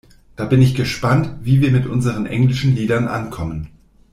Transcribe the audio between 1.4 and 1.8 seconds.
wie wir